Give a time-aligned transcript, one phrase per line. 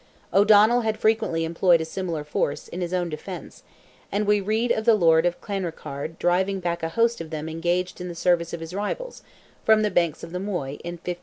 [0.33, 3.61] O'Donnell had frequently employed a similar force, in his own defence;
[4.11, 8.01] and we read of the Lord of Clanrickarde driving back a host of them engaged
[8.01, 9.21] in the service of his rivals,
[9.63, 11.19] from the banks of the Moy, in 1558.